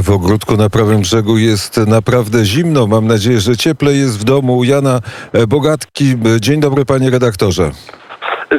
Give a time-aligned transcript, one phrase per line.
[0.00, 2.86] W ogródku na prawym brzegu jest naprawdę zimno.
[2.86, 4.64] Mam nadzieję, że cieplej jest w domu.
[4.64, 5.00] Jana
[5.48, 6.04] Bogatki.
[6.40, 7.70] Dzień dobry, panie redaktorze.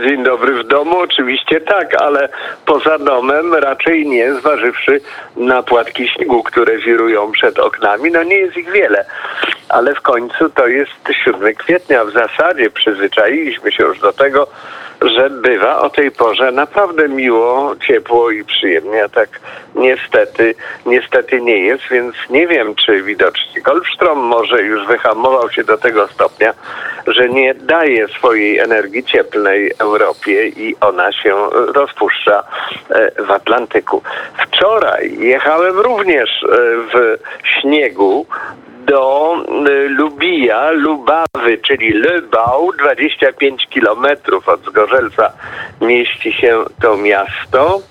[0.07, 2.29] Dzień dobry w domu, oczywiście tak, ale
[2.65, 5.01] poza domem raczej nie, zważywszy
[5.35, 8.11] na płatki śniegu, które wirują przed oknami.
[8.11, 9.05] No nie jest ich wiele,
[9.69, 10.91] ale w końcu to jest
[11.25, 12.05] 7 kwietnia.
[12.05, 14.47] W zasadzie przyzwyczailiśmy się już do tego,
[15.01, 19.29] że bywa o tej porze naprawdę miło, ciepło i przyjemnie, a tak
[19.75, 20.55] niestety,
[20.85, 26.07] niestety nie jest, więc nie wiem, czy widocznie Golfstrom może już wyhamował się do tego
[26.07, 26.53] stopnia,
[27.07, 32.43] że nie daje swojej energii cieplnej Europie i ona się rozpuszcza
[32.89, 34.01] e, w Atlantyku.
[34.47, 36.47] Wczoraj jechałem również e,
[36.93, 37.17] w
[37.61, 38.25] śniegu
[38.85, 39.35] do
[39.67, 45.31] y, Lubija, Lubawy, czyli Lebał, 25 kilometrów od Zgorzelca
[45.81, 47.81] mieści się to miasto.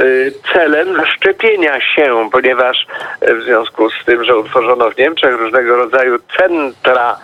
[0.00, 2.86] Y, celem zaszczepienia się, ponieważ
[3.22, 7.16] w związku z tym, że utworzono w Niemczech różnego rodzaju centra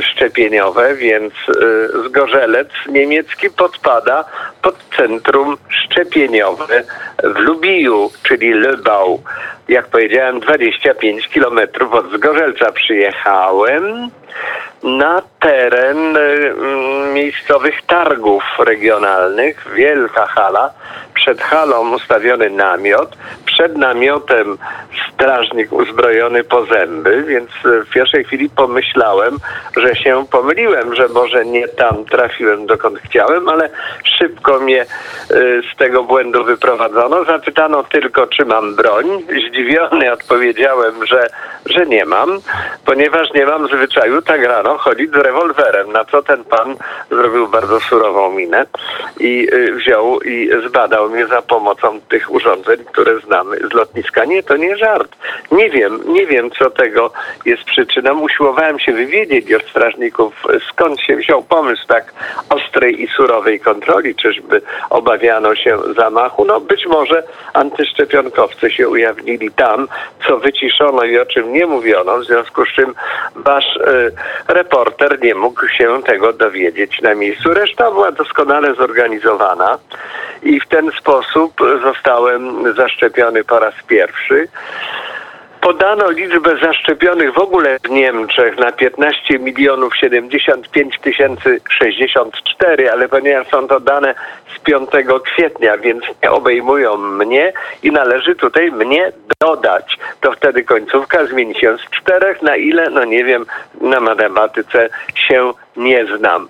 [0.00, 4.24] szczepieniowe, więc y, Zgorzelec niemiecki podpada
[4.62, 6.84] pod centrum szczepieniowe
[7.24, 9.22] w Lubiju, czyli Lebau.
[9.68, 14.10] Jak powiedziałem, 25 kilometrów od Zgorzelca przyjechałem
[14.82, 16.54] na teren y,
[17.14, 19.66] miejscowych targów regionalnych.
[19.74, 20.70] Wielka hala.
[21.14, 23.16] Przed halą ustawiony namiot.
[23.44, 24.58] Przed namiotem
[25.12, 29.36] strażnik uzbrojony po zęby, więc w pierwszej chwili pomyślałem,
[29.76, 33.70] że się pomyliłem, że może nie tam trafiłem dokąd chciałem, ale
[34.18, 37.24] szybko mnie y, z tego błędu wyprowadzono.
[37.24, 39.06] Zapytano tylko, czy mam broń.
[39.48, 41.28] Zdziwiony odpowiedziałem, że,
[41.66, 42.40] że nie mam,
[42.84, 45.92] ponieważ nie mam zwyczaju tak rano chodzić z rewolwerem.
[45.92, 46.76] Na co ten pan
[47.10, 48.66] zrobił bardzo surową minę
[49.20, 54.24] i y, wziął i zbadał mnie za pomocą tych urządzeń, które znamy z lotniska.
[54.24, 55.16] Nie, to nie żart.
[55.52, 57.10] Nie wiem, nie wiem, co tego
[57.44, 58.20] jest przyczyną.
[58.20, 60.34] Usiłowałem się wywiedzieć od strażników,
[60.70, 62.12] skąd się wziął pomysł tak
[62.48, 66.44] ostrej i surowej kontroli, czyżby obawiano się zamachu.
[66.44, 67.22] No być może
[67.52, 69.88] antyszczepionkowcy się ujawnili tam,
[70.26, 72.94] co wyciszono i o czym nie mówiono, w związku z czym
[73.34, 74.12] wasz y,
[74.48, 77.54] reporter nie mógł się tego dowiedzieć na miejscu.
[77.54, 79.78] Reszta była doskonale zorganizowana
[80.42, 84.48] i w ten sposób zostałem zaszczepiony po raz pierwszy.
[85.60, 93.48] Podano liczbę zaszczepionych w ogóle w Niemczech na 15 milionów 75 tysięcy 64, ale ponieważ
[93.48, 94.14] są to dane
[94.56, 94.90] z 5
[95.24, 99.98] kwietnia, więc nie obejmują mnie i należy tutaj mnie dodać.
[100.20, 102.90] To wtedy końcówka zmieni się z czterech na ile?
[102.90, 103.46] No nie wiem,
[103.80, 106.48] na matematyce się nie znam.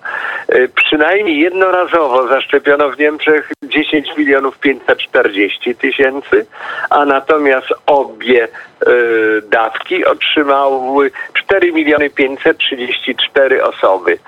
[0.54, 6.46] Y, przynajmniej jednorazowo zaszczepiono w Niemczech 10 milionów 540 tysięcy,
[6.90, 14.18] a natomiast obie y, dawki otrzymały 4 miliony 534 osoby,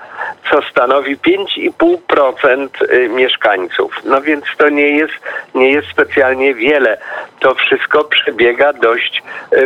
[0.51, 3.95] co stanowi 5,5% y, mieszkańców.
[4.05, 5.13] No więc to nie jest,
[5.55, 6.97] nie jest specjalnie wiele.
[7.39, 9.23] To wszystko przebiega dość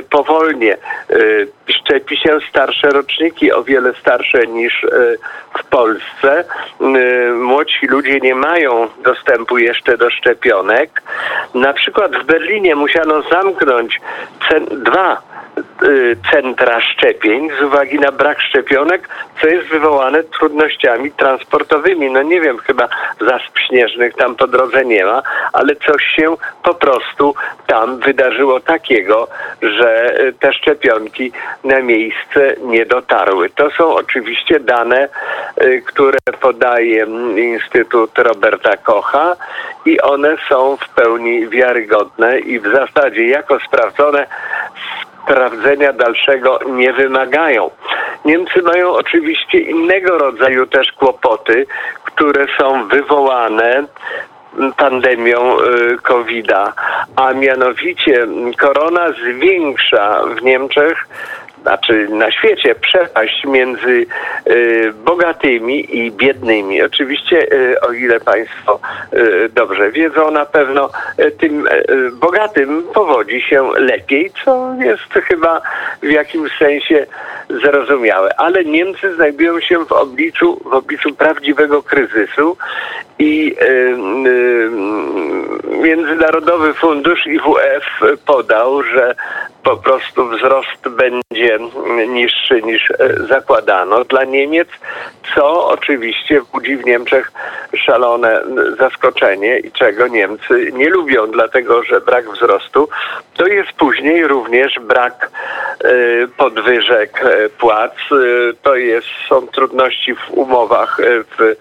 [0.09, 0.77] powolnie.
[1.69, 4.85] Szczepi się starsze roczniki, o wiele starsze niż
[5.59, 6.43] w Polsce.
[7.35, 11.01] Młodzi ludzie nie mają dostępu jeszcze do szczepionek.
[11.53, 14.01] Na przykład w Berlinie musiano zamknąć
[14.71, 15.34] dwa Y,
[16.31, 19.09] centra szczepień z uwagi na brak szczepionek,
[19.41, 22.11] co jest wywołane trudnościami transportowymi.
[22.11, 22.87] No nie wiem, chyba
[23.21, 25.21] zasp śnieżnych tam po drodze nie ma,
[25.53, 27.35] ale coś się po prostu
[27.67, 29.27] tam wydarzyło takiego,
[29.61, 31.31] że y, te szczepionki
[31.63, 33.49] na miejsce nie dotarły.
[33.49, 35.09] To są oczywiście dane,
[35.61, 39.35] y, które podaje Instytut Roberta Kocha
[39.85, 44.27] i one są w pełni wiarygodne i w zasadzie jako sprawdzone
[45.25, 47.69] sprawdzenia dalszego nie wymagają.
[48.25, 51.65] Niemcy mają oczywiście innego rodzaju też kłopoty,
[52.03, 53.83] które są wywołane
[54.77, 56.73] pandemią y, COVID-a,
[57.15, 58.27] a mianowicie
[58.59, 61.07] korona zwiększa w Niemczech
[61.65, 64.05] znaczy na świecie przepaść między
[64.47, 66.81] y, bogatymi i biednymi.
[66.81, 68.79] Oczywiście, y, o ile Państwo
[69.13, 70.89] y, dobrze wiedzą, na pewno
[71.39, 71.67] tym
[72.13, 75.61] bogatym powodzi się lepiej, co jest chyba
[76.01, 77.05] w jakimś sensie
[77.49, 78.29] zrozumiałe.
[78.37, 82.57] Ale Niemcy znajdują się w obliczu, w obliczu prawdziwego kryzysu
[83.19, 83.55] i
[85.81, 87.85] Międzynarodowy Fundusz IWF
[88.25, 89.15] podał, że
[89.65, 91.59] po prostu wzrost będzie
[92.07, 92.95] niższy niż e,
[93.29, 94.03] zakładano.
[94.03, 94.67] Dla Niemiec,
[95.35, 97.31] co oczywiście budzi w Niemczech
[97.75, 98.41] szalone
[98.79, 102.89] zaskoczenie i czego Niemcy nie lubią, dlatego że brak wzrostu
[103.33, 105.64] to jest później również brak e,
[106.37, 108.15] podwyżek e, płac, e,
[108.63, 111.55] to jest, są trudności w umowach, e, w e,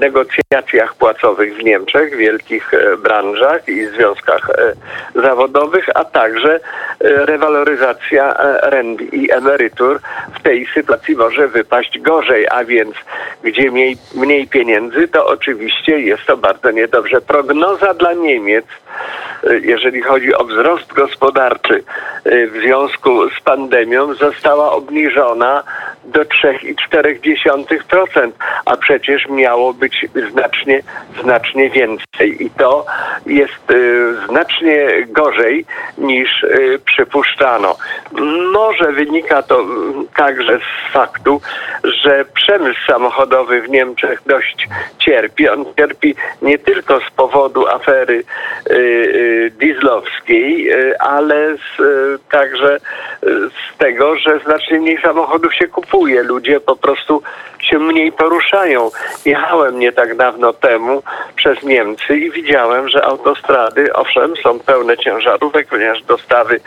[0.00, 4.72] negocjacjach płacowych w Niemczech, w wielkich e, branżach i związkach e,
[5.20, 6.60] zawodowych, a także e,
[7.00, 10.00] rewaloryzacja e, rent i emerytur
[10.38, 12.94] w tej sytuacji może wypaść gorzej, a więc
[13.42, 17.20] gdzie mniej, mniej pieniędzy, to oczywiście jest to bardzo niedobrze.
[17.20, 18.66] Prognoza dla Niemiec,
[19.44, 21.82] e, jeżeli chodzi o wzrost gospodarczy e,
[22.28, 25.62] w związku z pandemią, została obniżona
[26.04, 28.30] do 3,4%,
[28.64, 30.82] a przecież miało być znacznie,
[31.22, 32.44] znacznie więcej.
[32.44, 32.86] I to
[33.26, 35.64] jest y, znacznie gorzej
[35.98, 37.76] niż y, przypuszczano.
[38.52, 39.64] Może wynika to
[40.16, 41.40] także z faktu,
[41.84, 45.48] że przemysł samochodowy w Niemczech dość cierpi.
[45.48, 48.24] On cierpi nie tylko z powodu afery
[48.70, 49.52] y, y,
[50.28, 52.78] y, ale y, także
[53.22, 56.22] z tego, że znacznie mniej samochodów się kupuje.
[56.22, 57.22] Ludzie po prostu
[57.60, 58.90] się mniej poruszają.
[59.24, 61.02] Jechałem nie tak dawno temu
[61.36, 66.60] przez Niemcy i widziałem, że autostrady, owszem, są pełne ciężarówek, ponieważ dostawy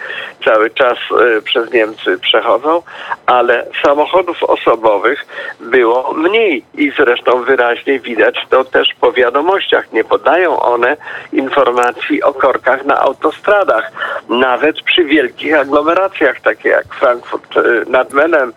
[0.46, 0.98] cały czas
[1.38, 2.82] e, przez Niemcy przechodzą,
[3.26, 5.26] ale samochodów osobowych
[5.60, 9.94] było mniej i zresztą wyraźnie widać to też po wiadomościach.
[9.94, 10.98] Nie podają one
[11.34, 13.92] informacji o korkach na autostradach,
[14.30, 17.56] nawet przy wielkich aglomeracjach, takie jak Frankfurt
[17.88, 18.54] nad Menem,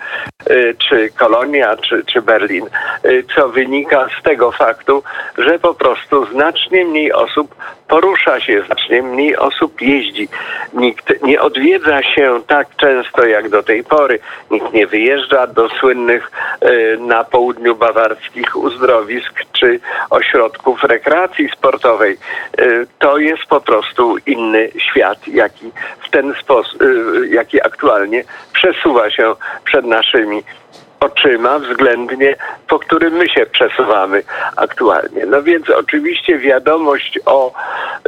[0.47, 2.67] e, czy Kolonia, czy, czy Berlin,
[3.05, 5.03] y, co wynika z tego faktu,
[5.39, 7.55] że po prostu znacznie mniej osób
[7.89, 10.29] porusza się, znacznie mniej osób jeździ.
[10.73, 14.19] Nikt nie odwiedza się tak często jak do tej pory.
[14.51, 16.31] Nikt nie wyjeżdża do słynnych
[16.65, 22.17] y, na południu bawarskich uzdrowisk czy ośrodków rekreacji sportowej.
[22.61, 25.71] Y, To jest po prostu inny świat, jaki
[26.07, 26.83] w ten sposób,
[27.31, 27.74] jaki aktualnie
[28.53, 29.35] przesuwa się
[29.65, 30.43] przed naszymi
[31.05, 32.37] oczyma względnie,
[32.69, 34.23] po którym my się przesuwamy
[34.57, 35.27] aktualnie.
[35.27, 37.53] No więc oczywiście wiadomość o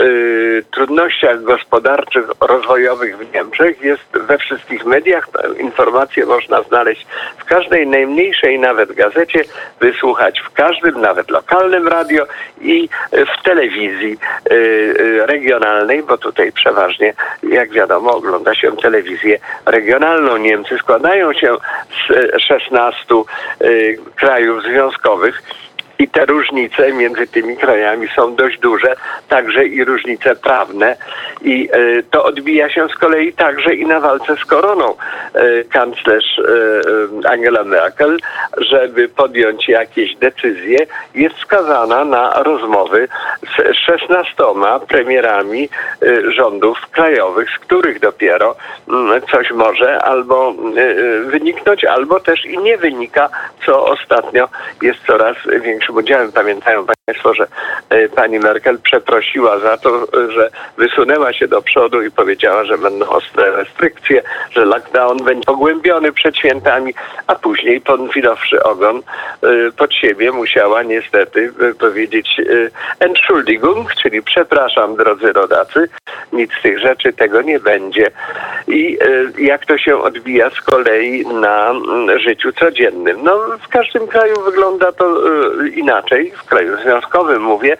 [0.00, 5.28] y, trudnościach gospodarczych, rozwojowych w Niemczech jest we wszystkich mediach.
[5.58, 7.06] Informacje można znaleźć
[7.38, 9.44] w każdej najmniejszej nawet gazecie,
[9.80, 12.24] wysłuchać w każdym, nawet lokalnym radio
[12.60, 14.18] i y, w telewizji
[14.50, 20.36] y, y, regionalnej, bo tutaj przeważnie, jak wiadomo, ogląda się telewizję regionalną.
[20.36, 21.56] Niemcy składają się
[22.08, 22.85] z y, 16
[23.64, 25.42] y, krajów związkowych.
[25.98, 28.96] I te różnice między tymi krajami są dość duże,
[29.28, 30.96] także i różnice prawne.
[31.42, 34.94] I e, to odbija się z kolei także i na walce z koroną.
[35.34, 38.18] E, kanclerz e, Angela Merkel,
[38.58, 40.78] żeby podjąć jakieś decyzje,
[41.14, 43.08] jest skazana na rozmowy
[43.42, 44.34] z 16
[44.88, 45.68] premierami
[46.36, 48.56] rządów krajowych, z których dopiero
[48.88, 50.54] mm, coś może albo
[51.24, 53.28] wyniknąć, albo też i nie wynika,
[53.66, 54.48] co ostatnio
[54.82, 56.32] jest coraz większym udziałem.
[56.32, 57.46] Pamiętają Państwo, że
[57.90, 63.08] e, pani Merkel przeprosiła za to, że wysunęła się do przodu i powiedziała, że będą
[63.08, 66.94] ostre restrykcje, że lockdown będzie pogłębiony przed świętami,
[67.26, 69.02] a później podwinąwszy ogon e,
[69.76, 72.40] pod siebie musiała niestety e, powiedzieć
[73.00, 75.88] Entschuldigung, czyli przepraszam drodzy rodacy,
[76.32, 78.10] nic z tych rzeczy tego nie będzie.
[78.68, 78.98] I
[79.38, 83.18] jak to się odbija z kolei na mm, życiu codziennym?
[83.22, 85.20] No w każdym kraju wygląda to
[85.74, 86.76] inaczej, w kraju
[87.40, 87.76] mówię.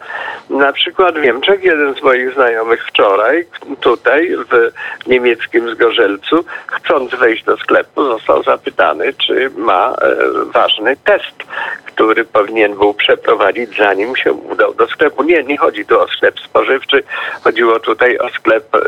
[0.49, 3.45] Na przykład w Niemczech jeden z moich znajomych wczoraj
[3.81, 4.71] tutaj w
[5.07, 10.15] niemieckim Zgorzelcu, chcąc wejść do sklepu, został zapytany, czy ma e,
[10.53, 11.43] ważny test,
[11.85, 15.23] który powinien był przeprowadzić, zanim się udał do sklepu.
[15.23, 17.03] Nie, nie chodzi tu o sklep spożywczy,
[17.43, 18.79] chodziło tutaj o sklep, e,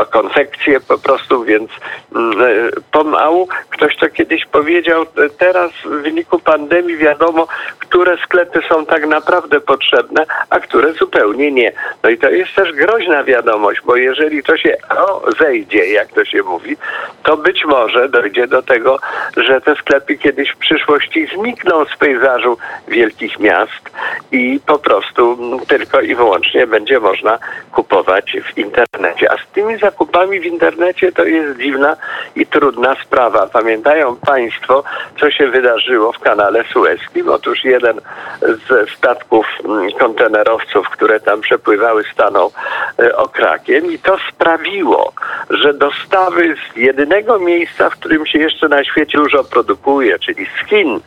[0.00, 1.70] o konfekcję po prostu, więc
[2.16, 5.06] mm, e, pomału ktoś to kiedyś powiedział,
[5.38, 7.46] teraz w wyniku pandemii wiadomo,
[7.78, 11.72] które sklepy są tak naprawdę potrzebne, a które zupełnie nie.
[12.02, 14.76] No i to jest też groźna wiadomość, bo jeżeli to się
[15.24, 16.76] rozejdzie, jak to się mówi,
[17.22, 18.98] to być może dojdzie do tego,
[19.36, 22.58] że te sklepy kiedyś w przyszłości znikną z pejzażu
[22.88, 23.90] wielkich miast
[24.32, 27.38] i po prostu tylko i wyłącznie będzie można
[27.72, 29.32] kupować w internecie.
[29.32, 31.96] A z tymi zakupami w internecie to jest dziwna
[32.36, 33.46] i trudna sprawa.
[33.46, 34.84] Pamiętają Państwo,
[35.20, 37.28] co się wydarzyło w kanale Suezkim?
[37.28, 38.00] Otóż jeden
[38.42, 39.33] z statków
[39.64, 42.52] mm, kontenerowców, które tam przepływały, stanął
[42.98, 45.12] e, okrakiem i to sprawiło,
[45.50, 50.68] że dostawy z jedynego miejsca, w którym się jeszcze na świecie dużo produkuje, czyli z
[50.68, 51.00] Chin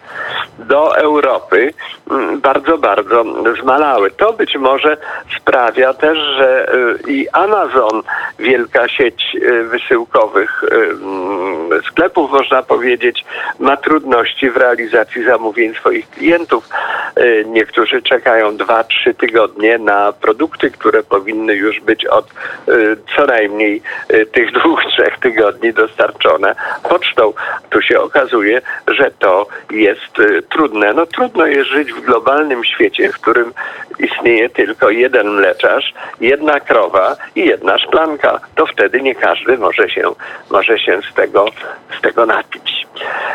[0.60, 1.74] do Europy,
[2.12, 3.24] mm, bardzo, bardzo
[3.62, 4.12] zmalały.
[4.12, 4.98] To być może
[5.38, 8.02] sprawia też, że y, i Amazon,
[8.40, 13.26] wielka sieć y, wysyłkowych mm, sklepów, można powiedzieć,
[13.60, 16.70] ma trudności w realizacji zamówień swoich klientów.
[17.46, 22.28] Niektórzy czekają 2-3 tygodnie na produkty, które powinny już być od
[23.16, 23.82] co najmniej
[24.32, 26.56] tych dwóch, trzech tygodni dostarczone
[26.90, 27.34] pocztą.
[27.70, 30.18] Tu się okazuje, że to jest
[30.50, 30.94] trudne.
[30.94, 33.54] No trudno jest żyć w globalnym świecie, w którym
[34.00, 38.40] istnieje tylko jeden mleczarz, jedna krowa i jedna szklanka.
[38.56, 40.12] To wtedy nie każdy może się,
[40.52, 41.46] może się z, tego,
[41.98, 42.87] z tego napić.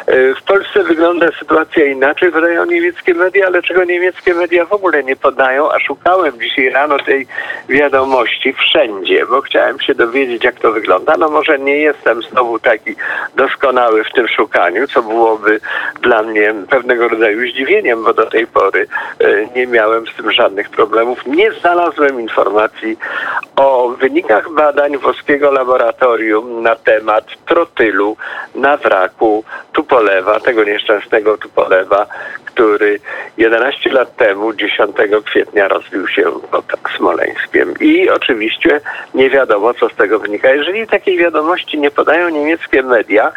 [0.07, 5.04] E, w Polsce wygląda sytuacja inaczej, podają niemieckie media, ale czego niemieckie media w ogóle
[5.04, 7.26] nie podają, a szukałem dzisiaj rano tej
[7.69, 11.16] wiadomości wszędzie, bo chciałem się dowiedzieć, jak to wygląda.
[11.19, 12.97] No może nie jestem znowu taki
[13.37, 15.61] doskonały w tym szukaniu, co byłoby
[16.02, 18.87] dla mnie pewnego rodzaju zdziwieniem, bo do tej pory
[19.21, 21.26] e, nie miałem z tym żadnych problemów.
[21.26, 22.99] Nie znalazłem informacji
[23.57, 28.16] o wynikach badań włoskiego laboratorium na temat trotylu
[28.54, 32.06] na wraku Tupolewa, tego nieszczęsnego Tupolewa,
[32.54, 33.00] który
[33.38, 36.64] 11 lat temu, 10 kwietnia, rozbił się pod
[36.97, 37.75] Smoleńskiem.
[37.80, 38.80] I oczywiście
[39.14, 40.50] nie wiadomo, co z tego wynika.
[40.50, 43.32] Jeżeli takiej wiadomości nie podają niemieckie media,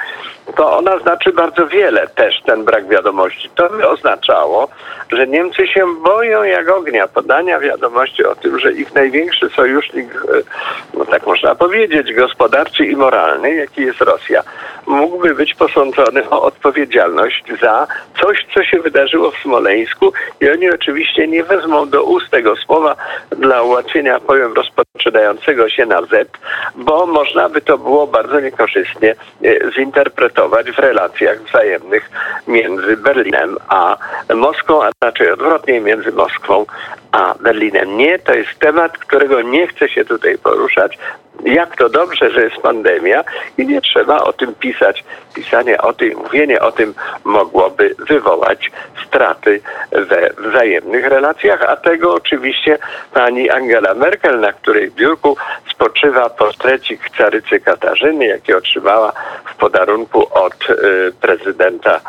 [0.55, 3.49] to ona znaczy bardzo wiele też ten brak wiadomości.
[3.55, 4.67] To by oznaczało,
[5.11, 10.97] że Niemcy się boją jak ognia podania wiadomości o tym, że ich największy sojusznik, e,
[10.97, 14.43] no tak można powiedzieć, gospodarczy i moralny, jaki jest Rosja,
[14.85, 17.87] mógłby być posądzony o odpowiedzialność za
[18.21, 22.95] coś, co się wydarzyło w Smoleńsku i oni oczywiście nie wezmą do ust tego słowa
[23.29, 26.37] dla ułatwienia, powiem, rozpoczynającego się na Z,
[26.75, 32.09] bo można by to było bardzo niekorzystnie e, zinterpretować w relacjach wzajemnych
[32.47, 33.97] między Berlinem a
[34.35, 36.65] Moskwą, a raczej odwrotnie między Moskwą
[37.11, 37.97] a Berlinem.
[37.97, 40.97] Nie, to jest temat, którego nie chce się tutaj poruszać.
[41.43, 43.23] Jak to dobrze, że jest pandemia
[43.57, 45.03] i nie trzeba o tym pisać.
[45.33, 48.71] Pisanie o tym, mówienie o tym mogłoby wywołać
[49.07, 49.61] straty
[49.91, 52.77] we wzajemnych relacjach, a tego oczywiście
[53.13, 55.37] pani Angela Merkel, na której biurku
[55.71, 59.13] spoczywa portrecik carycy Katarzyny, jaki otrzymała
[59.45, 62.01] w podarunku od y, prezydenta y,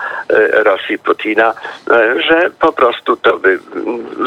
[0.64, 1.50] Rosji Putina,
[1.90, 3.59] y, że po prostu to by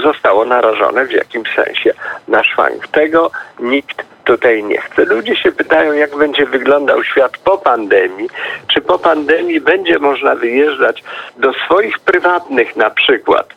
[0.04, 1.94] zostało narażone w jakimś sensie
[2.28, 2.88] na szwank.
[2.88, 5.06] Tego nikt tutaj nie chce.
[5.06, 8.30] Ludzie się pytają, jak będzie wyglądał świat po pandemii.
[8.68, 11.04] Czy po pandemii będzie można wyjeżdżać
[11.38, 13.48] do swoich prywatnych na przykład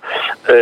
[0.48, 0.54] e,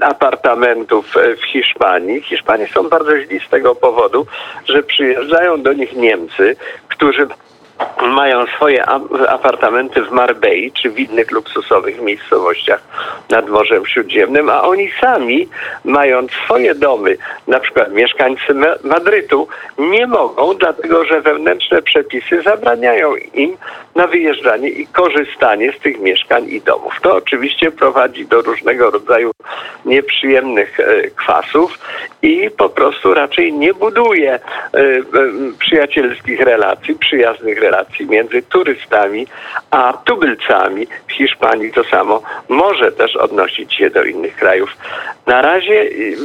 [0.00, 2.22] apartamentów w Hiszpanii.
[2.22, 4.26] Hiszpanie są bardzo źli z tego powodu,
[4.64, 6.56] że przyjeżdżają do nich Niemcy,
[6.88, 7.26] którzy
[8.02, 8.86] mają swoje
[9.28, 12.82] apartamenty w Marbei czy w innych luksusowych miejscowościach
[13.30, 15.48] nad Morzem Śródziemnym, a oni sami,
[15.84, 17.16] mając swoje domy,
[17.46, 18.54] na przykład mieszkańcy
[18.84, 23.56] Madrytu, nie mogą, dlatego że wewnętrzne przepisy zabraniają im
[23.94, 27.00] na wyjeżdżanie i korzystanie z tych mieszkań i domów.
[27.02, 29.30] To oczywiście prowadzi do różnego rodzaju
[29.84, 31.78] nieprzyjemnych e, kwasów
[32.22, 34.40] i po prostu raczej nie buduje e,
[35.58, 39.26] przyjacielskich relacji, przyjaznych relacji relacji między turystami
[39.70, 44.76] a tubylcami w Hiszpanii to samo może też odnosić się do innych krajów.
[45.26, 46.16] Na razie y,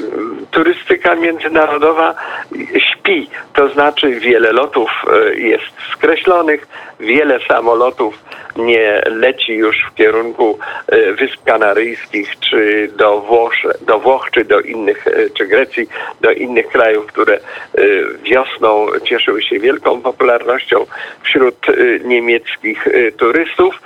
[0.51, 2.15] turystyka międzynarodowa
[2.77, 4.89] śpi, to znaczy wiele lotów
[5.31, 6.67] y, jest skreślonych,
[6.99, 8.13] wiele samolotów
[8.55, 10.59] nie leci już w kierunku
[10.93, 15.87] y, Wysp Kanaryjskich, czy do Włoch, do Włoch, czy do innych, czy Grecji,
[16.21, 17.39] do innych krajów, które
[18.23, 20.85] wiosną cieszyły się wielką popularnością
[21.23, 21.65] wśród
[22.03, 23.81] niemieckich turystów.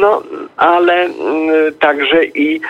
[0.00, 0.22] No,
[0.56, 1.08] ale
[1.80, 2.60] także i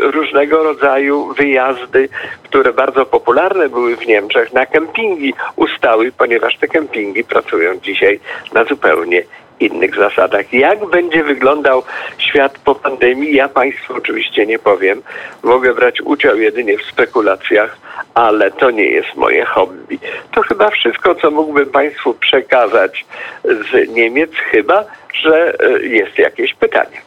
[0.00, 2.08] różnego rodzaju wyjazdy,
[2.42, 8.20] które bardzo popularne były w Niemczech, na kempingi ustały, ponieważ te kempingi pracują dzisiaj
[8.52, 9.22] na zupełnie
[9.60, 10.52] innych zasadach.
[10.52, 11.82] Jak będzie wyglądał
[12.18, 15.02] świat po pandemii, ja Państwu oczywiście nie powiem.
[15.42, 17.76] Mogę brać udział jedynie w spekulacjach,
[18.14, 19.98] ale to nie jest moje hobby.
[20.32, 23.04] To chyba wszystko, co mógłbym Państwu przekazać
[23.44, 24.84] z Niemiec, chyba,
[25.22, 27.02] że e, jest jakieś pytanie.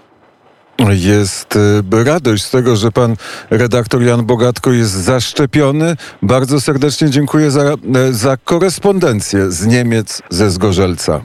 [0.79, 3.15] Jest y, radość z tego, że pan
[3.49, 5.95] redaktor Jan Bogatko jest zaszczepiony.
[6.21, 7.75] Bardzo serdecznie dziękuję za, e,
[8.11, 11.21] za korespondencję z Niemiec, ze Zgorzelca.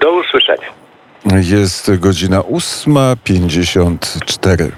[0.00, 0.68] Do usłyszenia.
[1.40, 4.70] Jest godzina 8.54.